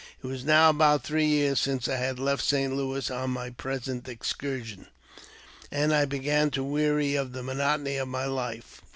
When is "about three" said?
0.71-1.27